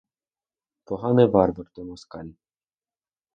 Поганий 0.85 1.29
варвар 1.33 1.67
той 1.73 1.85
москаль! 1.89 2.31